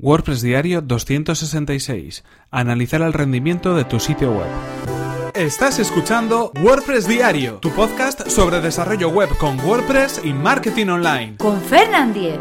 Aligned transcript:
WordPress 0.00 0.42
Diario 0.42 0.80
266. 0.80 2.24
Analizar 2.52 3.02
el 3.02 3.12
rendimiento 3.12 3.74
de 3.74 3.84
tu 3.84 3.98
sitio 3.98 4.30
web. 4.30 4.46
Estás 5.34 5.80
escuchando 5.80 6.52
WordPress 6.62 7.08
Diario, 7.08 7.54
tu 7.54 7.70
podcast 7.70 8.28
sobre 8.28 8.60
desarrollo 8.60 9.08
web 9.08 9.28
con 9.38 9.58
WordPress 9.58 10.20
y 10.22 10.32
marketing 10.32 10.86
online. 10.86 11.36
Con 11.38 11.60
Fernand 11.60 12.14
Diez. 12.14 12.38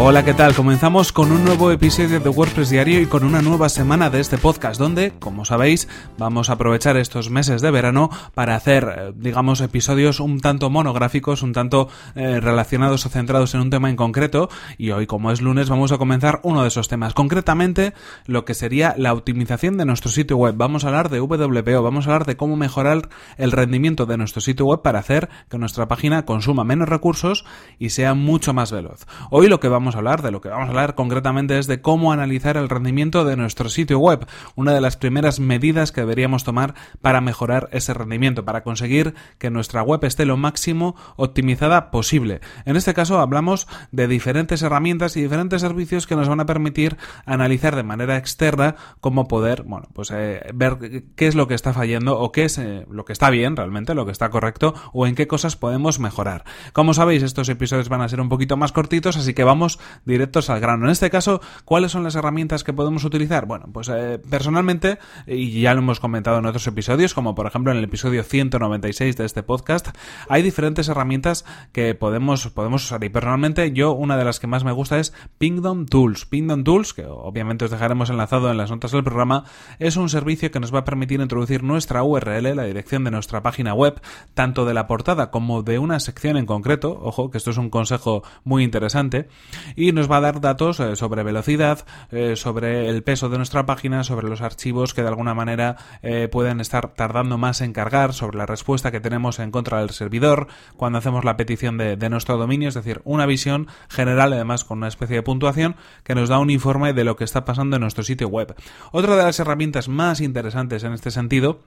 Hola, 0.00 0.24
¿qué 0.24 0.32
tal? 0.32 0.54
Comenzamos 0.54 1.10
con 1.10 1.32
un 1.32 1.44
nuevo 1.44 1.72
episodio 1.72 2.20
de 2.20 2.28
WordPress 2.28 2.70
Diario 2.70 3.00
y 3.00 3.06
con 3.06 3.24
una 3.24 3.42
nueva 3.42 3.68
semana 3.68 4.10
de 4.10 4.20
este 4.20 4.38
podcast 4.38 4.78
donde, 4.78 5.12
como 5.18 5.44
sabéis, 5.44 5.88
vamos 6.16 6.48
a 6.48 6.52
aprovechar 6.52 6.96
estos 6.96 7.30
meses 7.30 7.62
de 7.62 7.72
verano 7.72 8.08
para 8.32 8.54
hacer, 8.54 8.94
eh, 8.96 9.12
digamos, 9.16 9.60
episodios 9.60 10.20
un 10.20 10.38
tanto 10.38 10.70
monográficos, 10.70 11.42
un 11.42 11.52
tanto 11.52 11.88
eh, 12.14 12.38
relacionados 12.38 13.06
o 13.06 13.08
centrados 13.08 13.56
en 13.56 13.60
un 13.60 13.70
tema 13.70 13.90
en 13.90 13.96
concreto 13.96 14.48
y 14.78 14.92
hoy, 14.92 15.08
como 15.08 15.32
es 15.32 15.40
lunes, 15.40 15.68
vamos 15.68 15.90
a 15.90 15.98
comenzar 15.98 16.38
uno 16.44 16.62
de 16.62 16.68
esos 16.68 16.86
temas, 16.86 17.12
concretamente 17.12 17.92
lo 18.24 18.44
que 18.44 18.54
sería 18.54 18.94
la 18.96 19.12
optimización 19.12 19.78
de 19.78 19.84
nuestro 19.84 20.12
sitio 20.12 20.36
web. 20.36 20.54
Vamos 20.56 20.84
a 20.84 20.88
hablar 20.88 21.08
de 21.10 21.20
WPO, 21.20 21.82
vamos 21.82 22.06
a 22.06 22.10
hablar 22.12 22.24
de 22.24 22.36
cómo 22.36 22.56
mejorar 22.56 23.08
el 23.36 23.50
rendimiento 23.50 24.06
de 24.06 24.16
nuestro 24.16 24.40
sitio 24.40 24.64
web 24.64 24.80
para 24.80 25.00
hacer 25.00 25.28
que 25.50 25.58
nuestra 25.58 25.88
página 25.88 26.24
consuma 26.24 26.62
menos 26.62 26.88
recursos 26.88 27.44
y 27.80 27.90
sea 27.90 28.14
mucho 28.14 28.54
más 28.54 28.70
veloz. 28.70 29.04
Hoy 29.32 29.48
lo 29.48 29.58
que 29.58 29.66
vamos 29.66 29.87
a 29.94 29.98
hablar, 29.98 30.22
de 30.22 30.30
lo 30.30 30.40
que 30.40 30.48
vamos 30.48 30.66
a 30.66 30.70
hablar 30.70 30.94
concretamente 30.94 31.58
es 31.58 31.66
de 31.66 31.80
cómo 31.80 32.12
analizar 32.12 32.56
el 32.56 32.68
rendimiento 32.68 33.24
de 33.24 33.36
nuestro 33.36 33.68
sitio 33.68 33.98
web, 33.98 34.26
una 34.54 34.72
de 34.72 34.80
las 34.80 34.96
primeras 34.96 35.40
medidas 35.40 35.92
que 35.92 36.00
deberíamos 36.00 36.44
tomar 36.44 36.74
para 37.00 37.20
mejorar 37.20 37.68
ese 37.72 37.94
rendimiento, 37.94 38.44
para 38.44 38.62
conseguir 38.62 39.14
que 39.38 39.50
nuestra 39.50 39.82
web 39.82 40.04
esté 40.04 40.24
lo 40.24 40.36
máximo 40.36 40.96
optimizada 41.16 41.90
posible. 41.90 42.40
En 42.64 42.76
este 42.76 42.94
caso 42.94 43.20
hablamos 43.20 43.68
de 43.92 44.08
diferentes 44.08 44.62
herramientas 44.62 45.16
y 45.16 45.22
diferentes 45.22 45.60
servicios 45.60 46.06
que 46.06 46.16
nos 46.16 46.28
van 46.28 46.40
a 46.40 46.46
permitir 46.46 46.96
analizar 47.26 47.76
de 47.76 47.82
manera 47.82 48.16
externa 48.16 48.76
cómo 49.00 49.28
poder, 49.28 49.62
bueno, 49.64 49.88
pues 49.92 50.10
eh, 50.10 50.40
ver 50.54 51.04
qué 51.16 51.26
es 51.26 51.34
lo 51.34 51.48
que 51.48 51.54
está 51.54 51.72
fallando 51.72 52.18
o 52.18 52.32
qué 52.32 52.44
es 52.44 52.58
eh, 52.58 52.86
lo 52.90 53.04
que 53.04 53.12
está 53.12 53.30
bien 53.30 53.56
realmente, 53.56 53.94
lo 53.94 54.06
que 54.06 54.12
está 54.12 54.30
correcto 54.30 54.74
o 54.92 55.06
en 55.06 55.14
qué 55.14 55.26
cosas 55.26 55.56
podemos 55.56 55.98
mejorar. 55.98 56.44
Como 56.72 56.94
sabéis, 56.94 57.22
estos 57.22 57.48
episodios 57.48 57.88
van 57.88 58.00
a 58.00 58.08
ser 58.08 58.20
un 58.20 58.28
poquito 58.28 58.56
más 58.56 58.72
cortitos, 58.72 59.16
así 59.16 59.34
que 59.34 59.44
vamos 59.44 59.77
directos 60.04 60.50
al 60.50 60.60
grano. 60.60 60.86
En 60.86 60.92
este 60.92 61.10
caso, 61.10 61.40
¿cuáles 61.64 61.92
son 61.92 62.04
las 62.04 62.14
herramientas 62.14 62.64
que 62.64 62.72
podemos 62.72 63.04
utilizar? 63.04 63.46
Bueno, 63.46 63.66
pues 63.72 63.88
eh, 63.88 64.20
personalmente, 64.30 64.98
y 65.26 65.60
ya 65.60 65.74
lo 65.74 65.80
hemos 65.80 66.00
comentado 66.00 66.38
en 66.38 66.46
otros 66.46 66.66
episodios, 66.66 67.14
como 67.14 67.34
por 67.34 67.46
ejemplo 67.46 67.72
en 67.72 67.78
el 67.78 67.84
episodio 67.84 68.22
196 68.22 69.16
de 69.16 69.24
este 69.24 69.42
podcast, 69.42 69.88
hay 70.28 70.42
diferentes 70.42 70.88
herramientas 70.88 71.44
que 71.72 71.94
podemos, 71.94 72.48
podemos 72.48 72.84
usar. 72.84 73.02
Y 73.04 73.08
personalmente, 73.08 73.72
yo 73.72 73.92
una 73.92 74.16
de 74.16 74.24
las 74.24 74.40
que 74.40 74.46
más 74.46 74.64
me 74.64 74.72
gusta 74.72 74.98
es 74.98 75.12
Pingdom 75.38 75.86
Tools. 75.86 76.26
Pingdom 76.26 76.64
Tools, 76.64 76.94
que 76.94 77.06
obviamente 77.06 77.64
os 77.64 77.70
dejaremos 77.70 78.10
enlazado 78.10 78.50
en 78.50 78.56
las 78.56 78.70
notas 78.70 78.92
del 78.92 79.04
programa, 79.04 79.44
es 79.78 79.96
un 79.96 80.08
servicio 80.08 80.50
que 80.50 80.60
nos 80.60 80.74
va 80.74 80.80
a 80.80 80.84
permitir 80.84 81.20
introducir 81.20 81.62
nuestra 81.62 82.02
URL, 82.02 82.56
la 82.56 82.64
dirección 82.64 83.04
de 83.04 83.10
nuestra 83.10 83.42
página 83.42 83.74
web, 83.74 84.00
tanto 84.34 84.64
de 84.64 84.74
la 84.74 84.86
portada 84.86 85.30
como 85.30 85.62
de 85.62 85.78
una 85.78 86.00
sección 86.00 86.36
en 86.36 86.46
concreto. 86.46 86.98
Ojo, 87.02 87.30
que 87.30 87.38
esto 87.38 87.50
es 87.50 87.56
un 87.56 87.70
consejo 87.70 88.22
muy 88.44 88.64
interesante 88.64 89.28
y 89.76 89.92
nos 89.92 90.10
va 90.10 90.18
a 90.18 90.20
dar 90.20 90.40
datos 90.40 90.80
eh, 90.80 90.96
sobre 90.96 91.22
velocidad, 91.22 91.84
eh, 92.10 92.36
sobre 92.36 92.88
el 92.88 93.02
peso 93.02 93.28
de 93.28 93.36
nuestra 93.36 93.66
página, 93.66 94.04
sobre 94.04 94.28
los 94.28 94.40
archivos 94.40 94.94
que 94.94 95.02
de 95.02 95.08
alguna 95.08 95.34
manera 95.34 95.76
eh, 96.02 96.28
pueden 96.28 96.60
estar 96.60 96.94
tardando 96.94 97.38
más 97.38 97.60
en 97.60 97.72
cargar, 97.72 98.12
sobre 98.12 98.38
la 98.38 98.46
respuesta 98.46 98.90
que 98.90 99.00
tenemos 99.00 99.38
en 99.38 99.50
contra 99.50 99.80
del 99.80 99.90
servidor 99.90 100.48
cuando 100.76 100.98
hacemos 100.98 101.24
la 101.24 101.36
petición 101.36 101.78
de, 101.78 101.96
de 101.96 102.10
nuestro 102.10 102.36
dominio, 102.36 102.68
es 102.68 102.74
decir, 102.74 103.00
una 103.04 103.26
visión 103.26 103.68
general 103.88 104.32
además 104.32 104.64
con 104.64 104.78
una 104.78 104.88
especie 104.88 105.16
de 105.16 105.22
puntuación 105.22 105.76
que 106.04 106.14
nos 106.14 106.28
da 106.28 106.38
un 106.38 106.50
informe 106.50 106.92
de 106.92 107.04
lo 107.04 107.16
que 107.16 107.24
está 107.24 107.44
pasando 107.44 107.76
en 107.76 107.82
nuestro 107.82 108.04
sitio 108.04 108.28
web. 108.28 108.54
Otra 108.92 109.16
de 109.16 109.22
las 109.22 109.38
herramientas 109.40 109.88
más 109.88 110.20
interesantes 110.20 110.84
en 110.84 110.92
este 110.92 111.10
sentido 111.10 111.60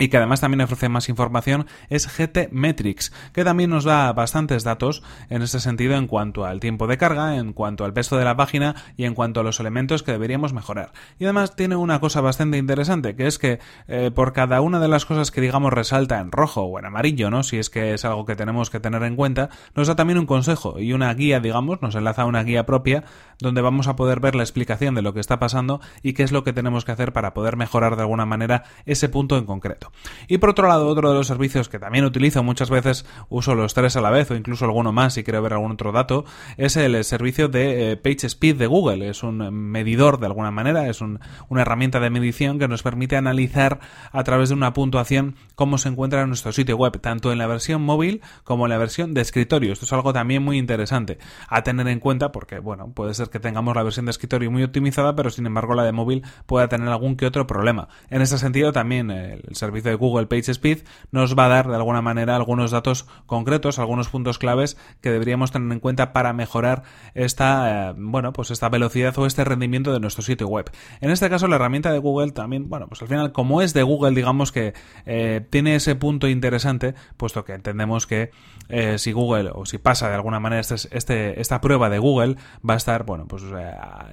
y 0.00 0.08
que 0.08 0.16
además 0.16 0.40
también 0.40 0.62
ofrece 0.62 0.88
más 0.88 1.08
información 1.08 1.66
es 1.90 2.08
GT 2.08 2.48
Metrics, 2.50 3.12
que 3.32 3.44
también 3.44 3.70
nos 3.70 3.84
da 3.84 4.12
bastantes 4.12 4.64
datos 4.64 5.02
en 5.28 5.42
este 5.42 5.60
sentido 5.60 5.94
en 5.94 6.06
cuanto 6.06 6.46
al 6.46 6.58
tiempo 6.58 6.86
de 6.86 6.96
carga, 6.96 7.36
en 7.36 7.52
cuanto 7.52 7.84
al 7.84 7.92
peso 7.92 8.16
de 8.16 8.24
la 8.24 8.36
página 8.36 8.74
y 8.96 9.04
en 9.04 9.14
cuanto 9.14 9.40
a 9.40 9.42
los 9.42 9.60
elementos 9.60 10.02
que 10.02 10.12
deberíamos 10.12 10.54
mejorar. 10.54 10.92
Y 11.18 11.24
además 11.24 11.54
tiene 11.54 11.76
una 11.76 12.00
cosa 12.00 12.22
bastante 12.22 12.56
interesante, 12.56 13.14
que 13.14 13.26
es 13.26 13.38
que 13.38 13.60
eh, 13.88 14.10
por 14.10 14.32
cada 14.32 14.62
una 14.62 14.80
de 14.80 14.88
las 14.88 15.04
cosas 15.04 15.30
que 15.30 15.42
digamos 15.42 15.72
resalta 15.72 16.18
en 16.18 16.32
rojo 16.32 16.62
o 16.62 16.78
en 16.78 16.86
amarillo, 16.86 17.30
¿no? 17.30 17.42
Si 17.42 17.58
es 17.58 17.68
que 17.68 17.92
es 17.92 18.04
algo 18.06 18.24
que 18.24 18.36
tenemos 18.36 18.70
que 18.70 18.80
tener 18.80 19.02
en 19.02 19.16
cuenta, 19.16 19.50
nos 19.74 19.86
da 19.86 19.96
también 19.96 20.18
un 20.18 20.26
consejo 20.26 20.80
y 20.80 20.94
una 20.94 21.12
guía, 21.12 21.40
digamos, 21.40 21.82
nos 21.82 21.94
enlaza 21.94 22.22
a 22.22 22.26
una 22.26 22.42
guía 22.42 22.64
propia 22.64 23.04
donde 23.38 23.60
vamos 23.60 23.86
a 23.86 23.96
poder 23.96 24.20
ver 24.20 24.34
la 24.34 24.42
explicación 24.42 24.94
de 24.94 25.02
lo 25.02 25.12
que 25.12 25.20
está 25.20 25.38
pasando 25.38 25.80
y 26.02 26.14
qué 26.14 26.22
es 26.22 26.32
lo 26.32 26.42
que 26.42 26.54
tenemos 26.54 26.86
que 26.86 26.92
hacer 26.92 27.12
para 27.12 27.34
poder 27.34 27.56
mejorar 27.56 27.96
de 27.96 28.02
alguna 28.02 28.24
manera 28.24 28.64
ese 28.86 29.10
punto 29.10 29.36
en 29.36 29.44
concreto. 29.44 29.89
Y 30.28 30.38
por 30.38 30.50
otro 30.50 30.68
lado, 30.68 30.86
otro 30.88 31.10
de 31.10 31.16
los 31.16 31.26
servicios 31.26 31.68
que 31.68 31.78
también 31.78 32.04
utilizo 32.04 32.42
muchas 32.42 32.70
veces, 32.70 33.06
uso 33.28 33.54
los 33.54 33.74
tres 33.74 33.96
a 33.96 34.00
la 34.00 34.10
vez 34.10 34.30
o 34.30 34.34
incluso 34.34 34.64
alguno 34.64 34.92
más 34.92 35.14
si 35.14 35.24
quiero 35.24 35.42
ver 35.42 35.52
algún 35.52 35.72
otro 35.72 35.92
dato, 35.92 36.24
es 36.56 36.76
el 36.76 37.02
servicio 37.04 37.48
de 37.48 37.92
eh, 37.92 37.96
PageSpeed 37.96 38.56
de 38.56 38.66
Google. 38.66 39.08
Es 39.08 39.22
un 39.22 39.38
medidor 39.52 40.18
de 40.20 40.26
alguna 40.26 40.50
manera, 40.50 40.88
es 40.88 41.00
una 41.00 41.20
herramienta 41.62 42.00
de 42.00 42.10
medición 42.10 42.58
que 42.58 42.68
nos 42.68 42.82
permite 42.82 43.16
analizar 43.16 43.80
a 44.12 44.24
través 44.24 44.48
de 44.48 44.54
una 44.54 44.72
puntuación 44.72 45.36
cómo 45.54 45.78
se 45.78 45.88
encuentra 45.88 46.26
nuestro 46.26 46.52
sitio 46.52 46.76
web, 46.76 47.00
tanto 47.00 47.32
en 47.32 47.38
la 47.38 47.46
versión 47.46 47.82
móvil 47.82 48.22
como 48.44 48.66
en 48.66 48.70
la 48.70 48.78
versión 48.78 49.14
de 49.14 49.20
escritorio. 49.20 49.72
Esto 49.72 49.84
es 49.84 49.92
algo 49.92 50.12
también 50.12 50.42
muy 50.42 50.58
interesante 50.58 51.18
a 51.48 51.62
tener 51.62 51.88
en 51.88 52.00
cuenta 52.00 52.32
porque, 52.32 52.58
bueno, 52.58 52.92
puede 52.92 53.14
ser 53.14 53.30
que 53.30 53.40
tengamos 53.40 53.74
la 53.74 53.82
versión 53.82 54.06
de 54.06 54.10
escritorio 54.10 54.50
muy 54.50 54.62
optimizada, 54.62 55.14
pero 55.16 55.30
sin 55.30 55.46
embargo 55.46 55.74
la 55.74 55.84
de 55.84 55.92
móvil 55.92 56.22
pueda 56.46 56.68
tener 56.68 56.88
algún 56.88 57.16
que 57.16 57.26
otro 57.26 57.46
problema. 57.46 57.88
En 58.10 58.22
ese 58.22 58.38
sentido, 58.38 58.72
también 58.72 59.10
el 59.10 59.42
servicio 59.52 59.79
de 59.82 59.94
Google 59.94 60.26
PageSpeed 60.26 60.80
nos 61.10 61.38
va 61.38 61.46
a 61.46 61.48
dar 61.48 61.68
de 61.68 61.76
alguna 61.76 62.02
manera 62.02 62.36
algunos 62.36 62.70
datos 62.70 63.06
concretos, 63.26 63.78
algunos 63.78 64.08
puntos 64.08 64.38
claves 64.38 64.76
que 65.00 65.10
deberíamos 65.10 65.50
tener 65.50 65.72
en 65.72 65.80
cuenta 65.80 66.12
para 66.12 66.32
mejorar 66.32 66.82
esta, 67.14 67.90
eh, 67.90 67.94
bueno, 67.96 68.32
pues 68.32 68.50
esta 68.50 68.68
velocidad 68.68 69.16
o 69.18 69.26
este 69.26 69.44
rendimiento 69.44 69.92
de 69.92 70.00
nuestro 70.00 70.22
sitio 70.22 70.48
web. 70.48 70.70
En 71.00 71.10
este 71.10 71.28
caso, 71.28 71.46
la 71.48 71.56
herramienta 71.56 71.92
de 71.92 71.98
Google 71.98 72.32
también, 72.32 72.68
bueno, 72.68 72.88
pues 72.88 73.02
al 73.02 73.08
final, 73.08 73.32
como 73.32 73.62
es 73.62 73.74
de 73.74 73.82
Google, 73.82 74.14
digamos 74.14 74.52
que 74.52 74.74
eh, 75.06 75.46
tiene 75.50 75.76
ese 75.76 75.94
punto 75.94 76.28
interesante, 76.28 76.94
puesto 77.16 77.44
que 77.44 77.52
entendemos 77.52 78.06
que 78.06 78.30
eh, 78.68 78.98
si 78.98 79.12
Google 79.12 79.50
o 79.52 79.66
si 79.66 79.78
pasa 79.78 80.08
de 80.08 80.14
alguna 80.14 80.40
manera 80.40 80.60
este, 80.60 80.74
este, 80.96 81.40
esta 81.40 81.60
prueba 81.60 81.90
de 81.90 81.98
Google, 81.98 82.36
va 82.68 82.74
a 82.74 82.76
estar, 82.76 83.04
bueno, 83.04 83.26
pues 83.26 83.42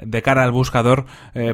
de 0.02 0.22
cara 0.22 0.44
al 0.44 0.52
buscador, 0.52 1.06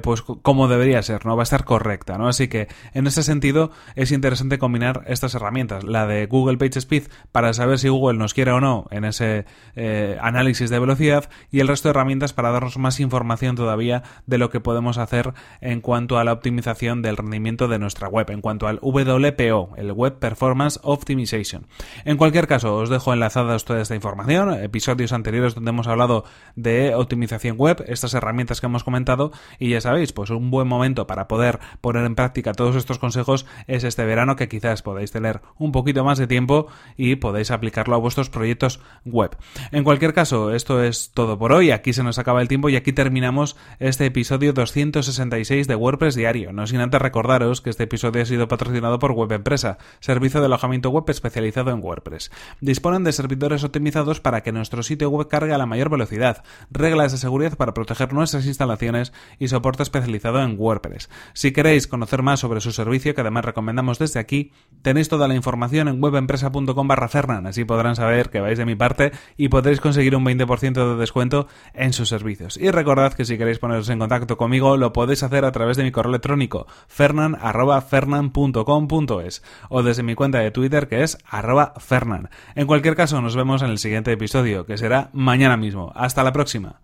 pues 0.01 0.21
como 0.21 0.67
debería 0.67 1.01
ser, 1.01 1.25
¿no? 1.25 1.35
Va 1.35 1.41
a 1.41 1.43
estar 1.43 1.65
correcta, 1.65 2.17
¿no? 2.17 2.27
Así 2.27 2.47
que 2.47 2.67
en 2.93 3.07
ese 3.07 3.23
sentido 3.23 3.71
es 4.03 4.11
interesante 4.11 4.59
combinar 4.59 5.03
estas 5.07 5.35
herramientas, 5.35 5.83
la 5.83 6.05
de 6.05 6.25
Google 6.27 6.57
PageSpeed 6.57 7.03
para 7.31 7.53
saber 7.53 7.79
si 7.79 7.89
Google 7.89 8.17
nos 8.17 8.33
quiere 8.33 8.51
o 8.51 8.59
no 8.59 8.85
en 8.91 9.05
ese 9.05 9.45
eh, 9.75 10.17
análisis 10.21 10.69
de 10.69 10.79
velocidad 10.79 11.29
y 11.51 11.59
el 11.59 11.67
resto 11.67 11.87
de 11.87 11.91
herramientas 11.91 12.33
para 12.33 12.51
darnos 12.51 12.77
más 12.77 12.99
información 12.99 13.55
todavía 13.55 14.03
de 14.27 14.37
lo 14.37 14.49
que 14.49 14.59
podemos 14.59 14.97
hacer 14.97 15.33
en 15.61 15.81
cuanto 15.81 16.17
a 16.17 16.23
la 16.23 16.33
optimización 16.33 17.01
del 17.01 17.17
rendimiento 17.17 17.67
de 17.67 17.79
nuestra 17.79 18.07
web, 18.07 18.29
en 18.29 18.41
cuanto 18.41 18.67
al 18.67 18.79
WPO, 18.81 19.75
el 19.77 19.91
Web 19.91 20.19
Performance 20.19 20.79
Optimization. 20.83 21.67
En 22.05 22.17
cualquier 22.17 22.47
caso, 22.47 22.75
os 22.75 22.89
dejo 22.89 23.13
enlazada 23.13 23.57
toda 23.59 23.81
esta 23.81 23.95
información, 23.95 24.53
episodios 24.53 25.13
anteriores 25.13 25.55
donde 25.55 25.69
hemos 25.69 25.87
hablado 25.87 26.25
de 26.55 26.95
optimización 26.95 27.57
web, 27.57 27.83
estas 27.87 28.13
herramientas 28.13 28.59
que 28.59 28.67
hemos 28.67 28.83
comentado 28.83 29.31
y 29.59 29.69
ya 29.69 29.81
sabéis, 29.81 30.13
pues 30.13 30.29
un 30.29 30.51
buen 30.51 30.67
momento 30.67 31.07
para 31.07 31.27
poder 31.27 31.59
poner 31.81 32.05
en 32.05 32.15
práctica 32.15 32.53
todos 32.53 32.75
estos 32.75 32.99
consejos 32.99 33.45
es 33.67 33.82
este 33.83 34.05
verano 34.05 34.35
que 34.35 34.47
quizás 34.47 34.81
podáis 34.81 35.11
tener 35.11 35.41
un 35.57 35.71
poquito 35.71 36.03
más 36.03 36.17
de 36.17 36.27
tiempo 36.27 36.67
y 36.97 37.15
podéis 37.15 37.51
aplicarlo 37.51 37.95
a 37.95 37.99
vuestros 37.99 38.29
proyectos 38.29 38.79
web. 39.05 39.35
En 39.71 39.83
cualquier 39.83 40.13
caso, 40.13 40.53
esto 40.53 40.83
es 40.83 41.11
todo 41.13 41.37
por 41.37 41.51
hoy. 41.53 41.71
Aquí 41.71 41.93
se 41.93 42.03
nos 42.03 42.19
acaba 42.19 42.41
el 42.41 42.47
tiempo 42.47 42.69
y 42.69 42.75
aquí 42.75 42.93
terminamos 42.93 43.55
este 43.79 44.05
episodio 44.05 44.53
266 44.53 45.67
de 45.67 45.75
WordPress 45.75 46.15
Diario. 46.15 46.53
No 46.53 46.67
sin 46.67 46.79
antes 46.79 47.01
recordaros 47.01 47.61
que 47.61 47.69
este 47.69 47.83
episodio 47.83 48.21
ha 48.21 48.25
sido 48.25 48.47
patrocinado 48.47 48.99
por 48.99 49.11
Web 49.11 49.31
Empresa, 49.31 49.77
servicio 49.99 50.39
de 50.39 50.45
alojamiento 50.45 50.89
web 50.89 51.05
especializado 51.07 51.71
en 51.71 51.83
WordPress. 51.83 52.31
Disponen 52.61 53.03
de 53.03 53.11
servidores 53.11 53.63
optimizados 53.63 54.19
para 54.19 54.41
que 54.41 54.51
nuestro 54.51 54.83
sitio 54.83 55.09
web 55.09 55.27
cargue 55.27 55.53
a 55.53 55.57
la 55.57 55.65
mayor 55.65 55.89
velocidad, 55.89 56.43
reglas 56.69 57.11
de 57.11 57.17
seguridad 57.17 57.57
para 57.57 57.73
proteger 57.73 58.13
nuestras 58.13 58.45
instalaciones 58.45 59.13
y 59.39 59.47
soporte 59.47 59.83
especializado 59.83 60.41
en 60.41 60.55
WordPress. 60.57 61.09
Si 61.33 61.51
queréis 61.51 61.87
conocer 61.87 62.21
más 62.21 62.39
sobre 62.39 62.61
su 62.61 62.71
servicio, 62.71 63.15
que 63.15 63.21
además 63.21 63.45
recomiendo 63.45 63.72
recomendamos 63.73 63.99
desde 63.99 64.19
aquí. 64.19 64.51
Tenéis 64.83 65.07
toda 65.07 65.29
la 65.29 65.35
información 65.35 65.87
en 65.87 66.03
webempresa.com 66.03 66.87
barra 66.87 67.07
Fernan, 67.07 67.47
así 67.47 67.63
podrán 67.63 67.95
saber 67.95 68.29
que 68.29 68.41
vais 68.41 68.57
de 68.57 68.65
mi 68.65 68.75
parte 68.75 69.13
y 69.37 69.47
podréis 69.47 69.79
conseguir 69.79 70.13
un 70.13 70.25
20% 70.25 70.73
de 70.73 70.97
descuento 70.97 71.47
en 71.73 71.93
sus 71.93 72.09
servicios. 72.09 72.57
Y 72.57 72.69
recordad 72.69 73.13
que 73.13 73.23
si 73.23 73.37
queréis 73.37 73.59
poneros 73.59 73.87
en 73.87 73.99
contacto 73.99 74.35
conmigo 74.35 74.75
lo 74.75 74.91
podéis 74.91 75.23
hacer 75.23 75.45
a 75.45 75.53
través 75.53 75.77
de 75.77 75.83
mi 75.83 75.91
correo 75.91 76.09
electrónico 76.09 76.67
fernan.fernan.com.es 76.87 79.41
o 79.69 79.83
desde 79.83 80.03
mi 80.03 80.15
cuenta 80.15 80.39
de 80.39 80.51
Twitter 80.51 80.89
que 80.89 81.03
es 81.03 81.17
arroba 81.29 81.75
fernan. 81.77 82.29
En 82.55 82.67
cualquier 82.67 82.97
caso, 82.97 83.21
nos 83.21 83.37
vemos 83.37 83.61
en 83.61 83.69
el 83.69 83.77
siguiente 83.77 84.11
episodio, 84.11 84.65
que 84.65 84.77
será 84.77 85.11
mañana 85.13 85.55
mismo. 85.55 85.93
Hasta 85.95 86.23
la 86.23 86.33
próxima. 86.33 86.82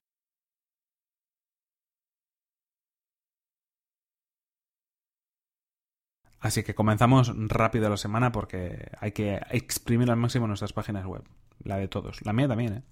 Así 6.41 6.63
que 6.63 6.73
comenzamos 6.73 7.33
rápido 7.35 7.89
la 7.89 7.97
semana 7.97 8.31
porque 8.31 8.91
hay 8.99 9.11
que 9.11 9.41
exprimir 9.51 10.09
al 10.09 10.17
máximo 10.17 10.47
nuestras 10.47 10.73
páginas 10.73 11.05
web. 11.05 11.23
La 11.63 11.77
de 11.77 11.87
todos. 11.87 12.25
La 12.25 12.33
mía 12.33 12.47
también, 12.47 12.73
¿eh? 12.73 12.83